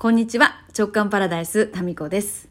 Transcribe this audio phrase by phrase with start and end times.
[0.00, 0.62] こんにちは。
[0.74, 2.48] 直感パラダイス、タミコです。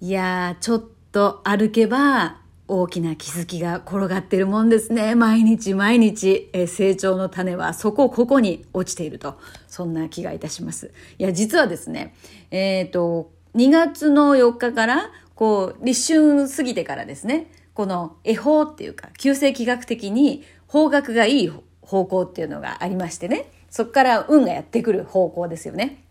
[0.00, 5.16] いやー、ちょっと歩けば大きな気づきが転がってるもんですね。
[5.16, 9.36] 毎日毎日、え成長の種はそこここに落ちていると。
[9.66, 10.92] そんな気がいたします。
[11.18, 12.14] いや、実はですね、
[12.52, 21.52] えっ、と、2月の4日から、こう、立春過ぎてからですね、この恵方っていうか、旧世気学的に方角がいい
[21.82, 26.03] 方向っていうのがありましてね、そこから運がやってくる方向ですよね。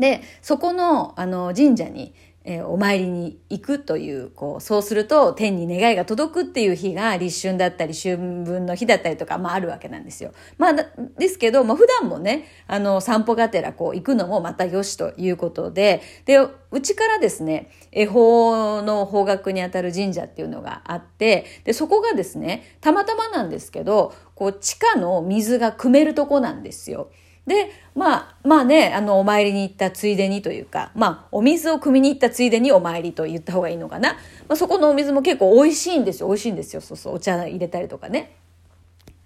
[0.00, 10.32] で、そこの、あの、神社に、えーお参りに行くという、こう、そうすると天に願いが届くっていう日が立春だったり、春分の日だったりとか、まああるわけなんですよ。
[10.56, 10.74] まあ、
[11.18, 27.10] ですけど、まあ普段もね、あの、散歩がてらこう行くのもまたよしということで、で、うちからですね、恵方の方角にあたる神社っていうのがあって、で、そこがですね、たまたまなんですけど、こう、地下の水が汲めるとこなんですよ。
[27.46, 34.12] で、まあ、まあね、あの、お参りに行ったついでにというか、まあ、お水を汲みに行ったついでにお参りと言った方がいいのかな。
[34.12, 34.18] ま
[34.50, 36.28] あ、そこのお水も結構美味しいんですよ。
[36.28, 36.80] 美味しいんですよ。
[36.80, 37.14] そうそう。
[37.14, 38.36] お茶入れたりとかね。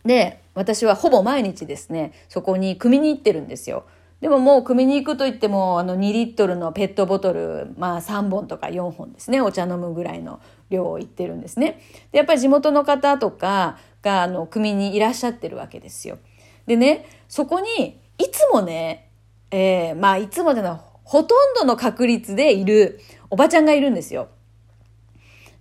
[0.05, 3.85] で、私はほぼ毎日ですね、そこに汲みに行ってるんですよ。
[4.21, 10.41] でももう汲みに行くと言っても、あの2リットルのペットボトル、まあ3本とか4本ですね、お茶飲むぐらいの
[10.71, 11.81] 量を言ってるんですね。
[12.13, 16.19] で、やっぱり地元の方とかが、あの、汲みにいらっしゃってるわけですよ。
[16.67, 19.11] でね、そこに、いつもね、
[19.51, 24.29] えーまあいつもでのほとんどの確率でいるおばちゃんがいるんですよ。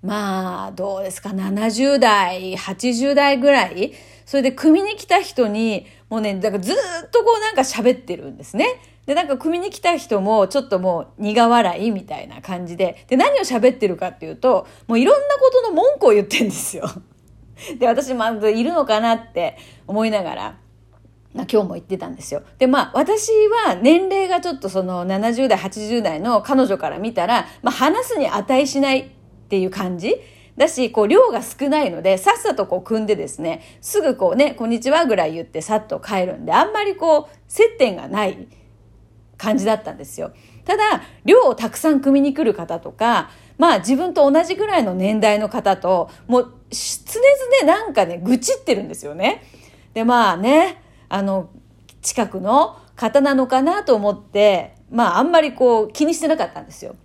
[0.01, 3.93] まあ、どうですか、70代、80代ぐらい
[4.25, 6.75] それで組に来た人に、もうね、だからずっ
[7.09, 8.67] とこうなんか喋ってるんですね。
[9.05, 16.89] で、なんか組に来た人もちょっともう苦笑いみたいな感じで、で、何を喋ってるかっていうと、もういろんなことの文句を言ってんですよ。
[17.79, 19.57] で、私もあいるのかなって
[19.87, 20.57] 思いながら、
[21.33, 22.43] 今日も言ってたんですよ。
[22.59, 23.31] で、まあ私
[23.65, 29.05] は年齢がちょっとその70代、80代の彼女から見たら、まあ話すに値しないっ
[29.49, 30.15] ていう感じ
[30.57, 38.47] だし、こう量が少ないので、さっさとこう組んでですね、すぐこうね、こんにちはぐらい言ってさっと帰るんで、あんまりこう接点がない
[39.37, 40.31] 感じだったんですよ。
[40.65, 49.43] ただ、量をたくさん組みに来る方とか、まあ自分と同じぐらいの年代の方と、もう常々なんかね、愚痴ってるんですよね。
[49.93, 51.49] で、まあね、あの、
[52.01, 56.95] 近くの方なのかなと思って、まああんまりこう気にしてなかったんですよ。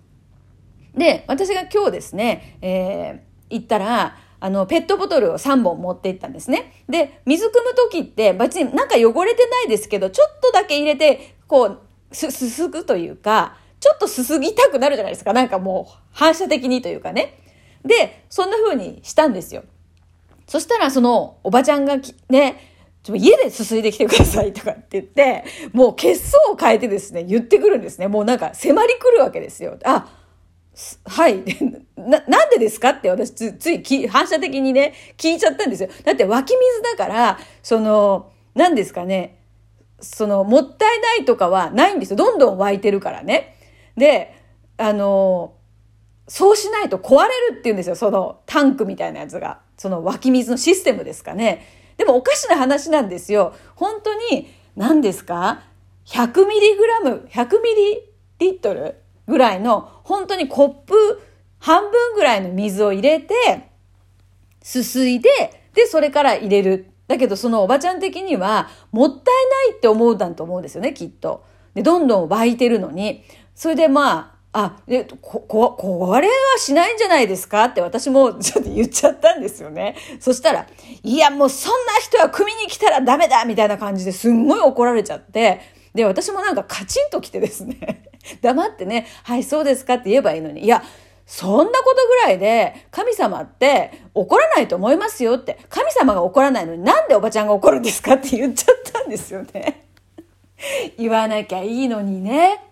[0.95, 6.83] で、私が今日ですね、えー、行ったら、あの、ペットボトルを3本持って行ったんですね。
[6.87, 11.79] で、水汲む時って別になんか汚れてないですけど、ちょっとだけ入れて、こう、
[12.11, 15.33] す、すすぐというか、ちょっとすすぎたくなるじゃないですか。
[15.33, 17.39] なんかもう反射的にというかね。
[17.83, 19.63] で、そんな風にしたんですよ。
[20.47, 21.97] そしたらそのおばちゃんが
[22.29, 22.68] ね、
[23.03, 28.07] ちょ家ですすいできてくださいとかって言って、もう血相を変えてですね、言ってくるんですね。
[28.07, 29.77] もうなんか迫り来るわけですよ。
[29.85, 30.09] あ、
[31.05, 31.43] はい。
[31.95, 35.89] な、なんでですかって私つつい反射的にね、聞いちゃったんですよ。
[36.03, 39.39] だって湧き水だから、その、何ですかね、
[40.01, 42.15] その、もったいないとかはないんですよ。
[42.17, 43.55] どんどん湧いてるからね。
[43.97, 44.33] で、
[44.77, 45.53] あの、
[46.27, 47.95] そうしないと壊れるって言うんですよ。
[47.95, 49.61] そのタンクみたいなやつが。
[49.77, 51.65] その湧き水のシステムですかね。
[51.99, 53.53] でもおかしな話なんですよ。
[53.75, 55.63] 本当に、何ですか
[56.05, 58.95] ?100 ミリグラム、100ミリリットル
[59.27, 61.21] ぐらいの、本当にコップ
[61.59, 63.69] 半分ぐらいの水を入れて、
[64.61, 65.29] すすいで、
[65.73, 66.87] で、それから入れる。
[67.09, 69.17] だけど、そのおばちゃん的には、もったい
[69.69, 71.43] ないって思うだと思うんですよね、きっと。
[71.73, 73.25] で、どんどん湧いてるのに。
[73.55, 79.95] それでまあ、あ、で、こ、こ、これはしないんじゃないですかって私もちょっと言っちゃったんですよね。
[80.19, 80.65] そしたら、
[81.03, 85.61] いや、もうそんな人は組に来たらダメだみたいな感じですんごい怒られちゃって、
[85.93, 88.09] で、私もなんかカチンと来てですね、
[88.41, 90.83] 黙ってね、はい、そうですかって言えばいいのに、いや、
[91.27, 99.85] そんなことぐらいで神様って怒らないと思いますよって、神様が怒らないのになんでおばちゃんが怒るんですかって言っちゃったんですよね。
[100.97, 102.68] 言わなきゃいいのにね。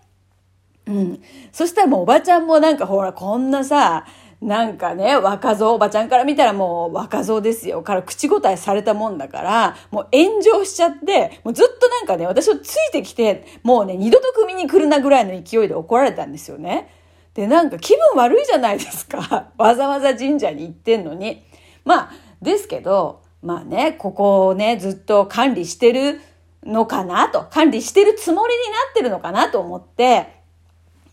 [0.88, 1.22] うん。
[1.52, 4.06] そしたらもうおばちゃんもなんかほらこんなさ、
[4.40, 7.82] なんかね、若造、おばちゃんから見たらもう若造ですよ。
[7.82, 16.88] から口答えされたもんだから、もう炎上しちゃって、もうずっとなんかね、私をついてきて、もうね、二度と組に来るなぐらいの勢いで怒られたんですよね。
[17.34, 19.48] で、なんか気分悪いじゃないですか。
[19.58, 21.42] わざわざ神社に行ってんのに。
[21.84, 22.10] まあ、
[22.40, 26.20] ですけど、まあね、ここをね、ずっと管理してる
[26.64, 30.37] のかなと、管理してるつもりになってるのかなと思って、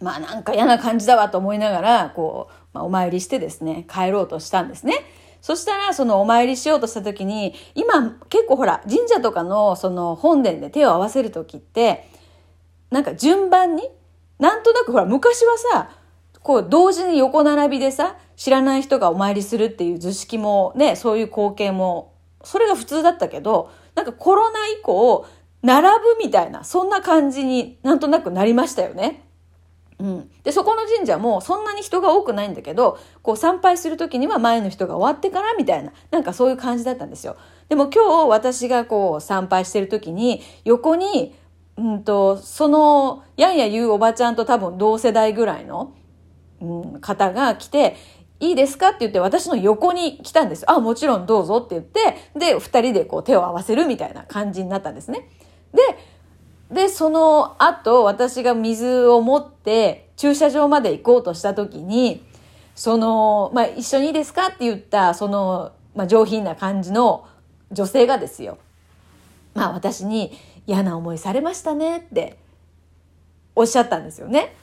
[0.05, 5.03] まあなんか嫌な感じだわと思いながら、こう、まあ、お参りしてですね、帰ろうとしたんですね。
[5.41, 12.07] そしたら、そのお参りしようとした時に、今結構ほら、神社とかのその本殿で手を合わせる時って、
[12.91, 13.89] なんか順番に、
[14.37, 15.89] なんとなくほら、昔はさ、
[16.43, 22.13] こう、同時に横並びでさ、知らない人がお参りするっていう図式もね、そういう光景も、
[22.43, 25.25] それが普通だったけど、なんかコロナ以降、
[25.63, 29.24] 並ぶみたいな、そんな感じになんとなくなりましたよね。
[29.99, 30.31] うん。
[30.43, 37.37] で、そこの神社もそんなに人が多くないんだけど、こう参拝する時には前の人が終わってからみたいな、なんかそういう感じだったんですよ。
[37.69, 41.35] でも今日私がこう参拝してる時に、横に、
[41.77, 45.93] うんと、その、やんや言うおばちゃんと多分同世代ぐらいの、
[46.61, 47.95] うん、方が来て、
[48.41, 50.69] いいですかって言って私の横に来たんです。
[50.69, 55.29] あ、もちろんどうぞって言って、で、二人でこう手を合わせるみたいな感じになったんですね。
[55.73, 55.81] で、
[56.71, 62.23] で、その後、私が水を持って駐車場まで行こうとした時に、
[62.75, 67.27] その、まあ、一緒にいいですかって言った、その、まあ、上品な感じの
[67.71, 68.57] 女性がですよ。
[69.53, 70.33] まあ、私に
[70.67, 72.37] 嫌な思いされましたねって
[73.55, 74.55] おっしゃったんですよね。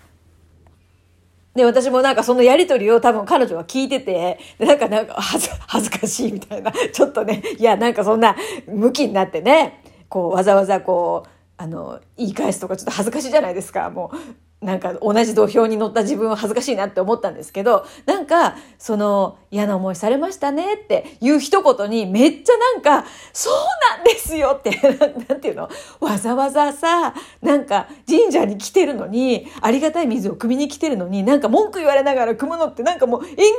[1.55, 11.28] で、私もなんかそのやりとりを多分彼女は聞いてて、でなんかなんか恥ず恥ずかしいみたいな、ちょっとね、いや、なんかそんな向きになってね、こうわざわざこう、
[11.62, 13.88] あの、言い返すとかちょっと恥ずかしいじゃないですか。
[13.88, 14.17] もう、
[14.62, 23.55] なんか同じ土俵に乗った自分は恥ずかしいなって思ったんですけど、なんか、その嫌な思いされましたねっていう一言にめっちゃなんか、そう
[23.97, 24.70] なんですよって
[25.29, 25.69] なんていうの？
[26.00, 27.12] わざわざさ、
[27.43, 33.58] なんか神社に来てるのに、ありがたい水を汲みに来てるのに、なんか文句言われながら汲むのってなんかもう縁起悪いで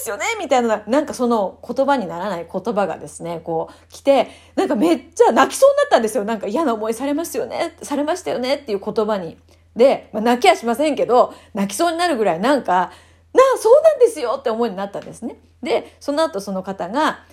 [0.00, 6.24] すよねみたいな、なんかその言葉にならない言葉がですね、こう来て、なんかめっちゃ泣きそうになったんですよ。
[6.24, 9.36] なんか嫌な思いされますよね、されましたよねっていう言葉に。
[9.78, 12.92] で、まあ、泣きはしませんけど、泣きそうになるぐらいなんか、
[13.32, 15.36] なあ、そうなんですよって思いになったんですね。
[15.62, 17.24] で、その後その方が、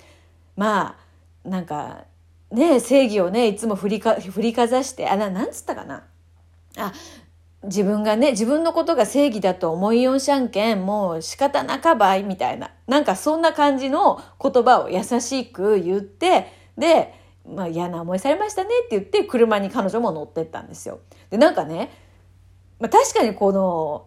[0.56, 0.96] ま
[1.44, 2.04] あ、なんか、
[2.50, 6.04] ね、正義をね、いつも振りか、振りかざして、あ、な、なんつったかな。
[6.78, 6.92] あ、
[7.64, 12.70] 自分がね、自分のことが正義だと思いよんしゃんけん、もう仕方なかばい、みたいな。
[12.86, 17.12] なんかそんな感じの言葉を優しく言って、で、
[17.44, 21.00] まあ嫌な思いされましたねって言って、車に彼女も乗ってったんですよ。
[21.30, 22.05] で、なんかね、
[22.78, 24.06] まあ、確かにこの、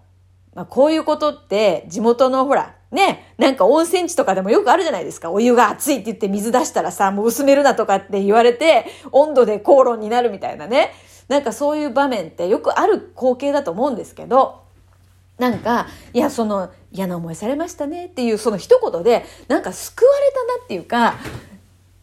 [0.54, 5.31] まあ、こういうことって地元のほら、ね、なんか温泉地とかでもよくあるじゃないですか。
[5.31, 10.92] お湯が熱いって言って水出したらさ、もう薄めるなとかって言われて、温度で口論になるみたいなね。
[11.27, 14.63] なんかそういう場面ってよくある光景だと思うんですけど、
[15.38, 21.16] なんか、いや、その嫌な思いされましたねっていうその一言で、なんか救われたなっていうか、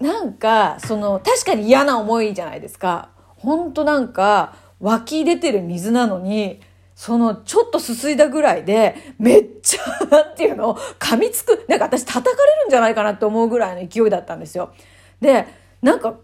[0.01, 3.09] なんか、その、確かに嫌な思いじゃないですか。
[3.39, 6.61] ほんとなんか、湧き出てる水なのに、
[6.95, 14.73] そのちょっとすすいだぐらいで、めっちゃ、なんていうの、噛みつく、なんか私叩かれるんじゃないかなって思うぐらいの勢いだったんですよ。
[15.21, 15.47] で、
[15.83, 16.17] なんか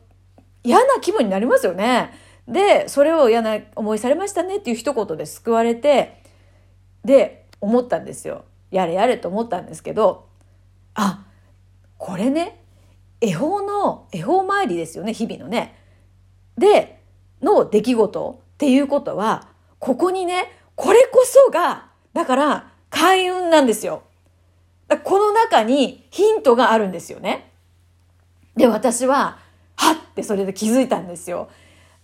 [0.64, 2.12] 嫌な気分になりますよね。
[2.48, 6.22] で、それを嫌な思いされましたねっていう一言で救われて、
[7.04, 8.44] で、思ったんですよ。
[8.70, 10.26] やれやれと思ったんですけど、
[10.94, 11.26] あ、
[11.98, 12.64] これね、
[13.20, 15.76] 恵方の、恵方参りですよね、日々のね。
[16.56, 17.00] で、
[17.42, 19.48] の出来事っていうことは、
[19.80, 24.04] ここにね、これこそが、だから、開運なんですよ。
[25.02, 27.50] この中にヒントがあるんですよね。
[28.54, 29.38] で、私は、
[29.74, 31.48] はってそれで気づいたんですよ。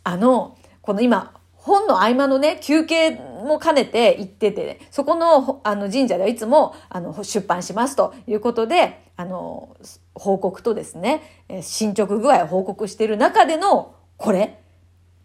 [0.03, 9.77] あの、この今、本の合間のね、休憩も兼ねて行ってて、ね、そこのあの神社ではいつもあの出版しますということで、あの、
[10.13, 11.23] 報告とですね、
[11.63, 14.59] 進捗具合を報告している中でのこれ。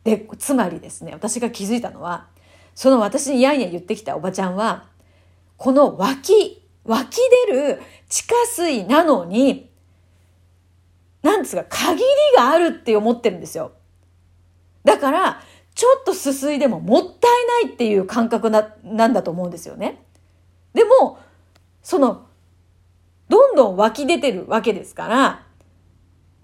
[0.04, 2.28] で、つまりですね、私が気づいたのは、
[2.76, 4.90] その私にやんや言ってきたおばちゃんは、
[5.58, 7.18] この湧き、湧き
[7.48, 9.70] 出る地下水なのに、
[11.22, 12.06] なんですか、限り
[12.36, 13.72] があるって思ってるんですよ。
[14.84, 15.42] だから、
[15.74, 20.04] ちょっとすすいでももったいないっていう感覚な、なんだと思うんですよね。
[20.74, 21.20] でも、
[21.82, 22.26] その、
[23.30, 25.46] どんどん湧き出てるわけですから、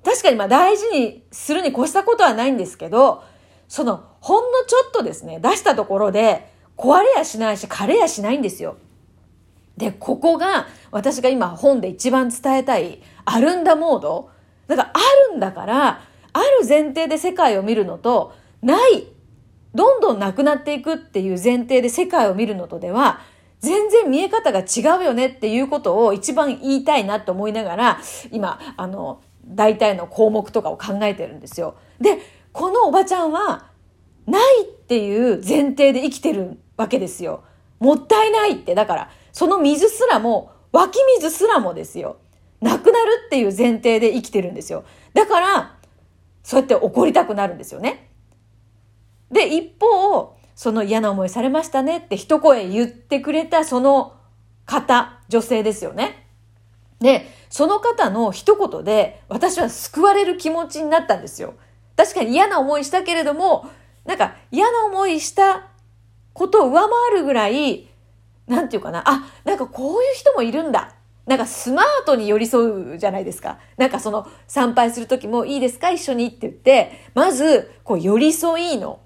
[0.03, 3.23] 確かにまあ大事にするに越したことはないんですけど、
[3.69, 8.77] その、ほんのちょっとですね、出したところで、壊れやしないし、枯れやしないんですよ。
[9.77, 14.31] で、ここが、私が今本で一番伝えたい、あるんだモード。
[14.67, 14.99] だから、あ
[15.31, 16.01] るんだから、
[16.33, 18.33] ある前提で世界を見るのと、
[18.63, 19.07] ない、
[19.75, 23.21] どんどんなくなっていくっていう前提で世界を見るのとでは、
[23.59, 27.99] 全然見え方が違うよねっていうことを一番言いたいなと思いながら、
[28.31, 31.75] 今、あの、大体の項目とかを考えてるんですよ。
[32.01, 32.19] で、
[32.51, 33.69] このおばちゃんは、
[34.25, 37.43] ないっていう前提で生きてるわけですよ。
[37.79, 38.75] もったいないって。
[38.75, 42.17] だから、その水すらも、湧き水すらもですよ。
[42.61, 44.83] なくなるっていう前提で生きてるんですよ。
[45.13, 45.75] だから、
[46.43, 48.09] そうやって怒りたくなるんですよね。
[49.31, 54.17] で、一方、その嫌な思いされましたねって一声言ってくれたその
[54.65, 56.27] 方、女性ですよね。
[56.99, 61.53] で、その方の一言で私は救われる気持ちになったんですよ。
[61.99, 63.69] 確かに嫌な思いしたけれども、
[64.05, 65.67] なんか嫌な思いした
[66.31, 67.89] ことを上回るぐらい、
[68.47, 70.95] なんていうかな、あ、なんかこういう人もいるんだ。
[71.25, 73.59] なんかスマートに寄り添うじゃないですか。
[73.75, 79.01] なんかその参拝する時もいいですか一緒にって言って、まずこう寄り添いの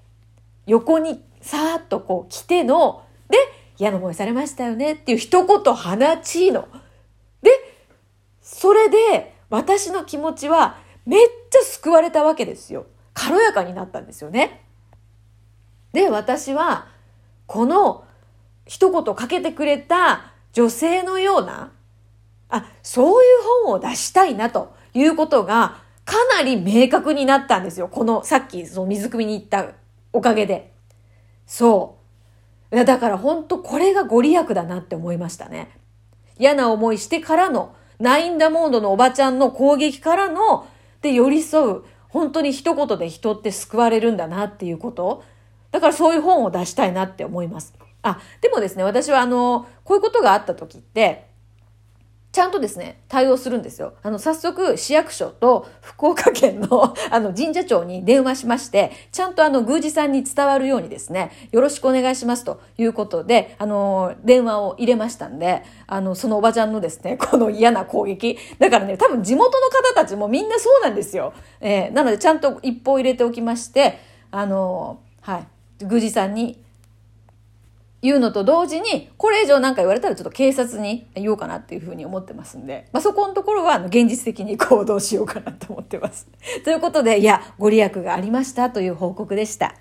[0.66, 3.38] 横にさーっとこう来ての、で、
[3.76, 6.68] 嫌な思いされましたよねっていう一言放ちの。
[7.42, 7.50] で、
[8.40, 12.86] それで私の気持ちはめっちゃ救われたわけですよ。
[13.12, 14.64] 軽やかになったんですよね。
[15.92, 16.88] で、私は
[17.46, 18.04] この
[18.66, 21.72] 一言かけてくれた女性のような
[22.54, 27.88] あ、そういう本を出したいなということがかなり明確になったんですよ。
[27.88, 29.72] このさっきその水汲みに行った
[30.12, 30.72] おかげで。
[31.46, 31.98] そ
[32.70, 32.84] う。
[32.84, 35.76] だから本当これがご利益だなって思いましたね。
[36.38, 40.66] 嫌な思いしてからの、ナインダモードのおばちゃんの攻撃からの、
[41.04, 41.84] で寄り添う。
[42.08, 45.22] 本当に一言で人って救われるんだなっていうこと。
[45.70, 47.74] だからそういう本を出したいなって思います。
[48.02, 51.28] あ、でもですね、私はあの、こういうことがあった時って、
[52.34, 53.94] ちゃんとですね、対応するんですよ。
[54.02, 68.36] あの、早速、市役所と福岡県の、 あの、神社長に電話しまして、ちゃんとあの、宮司さんに伝わるようにですね、よろしくお願いしますということで、あの、電話を入れましたんで、あの、そのおばちゃんのですね、 この嫌な攻撃。
[68.58, 71.34] だからね、多分地元の方たちもみんなそうなんですよ。
[71.60, 74.00] えー、なので、ちゃんと一報入れておきまして、
[74.32, 76.63] あの、はい、宮司さんに
[78.04, 86.28] 言うのと同時に、これ以上何か言われたらちょっと警察に言おうかなっていうふうに思ってますんで、まあ、そこのところは現実的に行動しようかなと思ってます。
[86.64, 89.74] ということで、いや、ご利益がありましたという報告でした。